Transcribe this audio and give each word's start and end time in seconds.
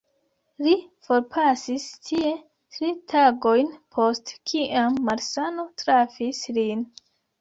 Li 0.67 0.71
forpasis 1.07 1.83
tie, 2.07 2.31
tri 2.77 2.89
tagojn 3.13 3.69
post 3.99 4.33
kiam 4.53 4.99
malsano 5.11 5.67
trafis 5.83 6.41
lin. 6.61 6.83